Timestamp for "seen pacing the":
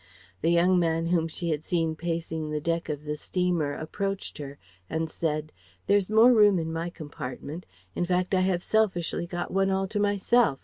1.63-2.59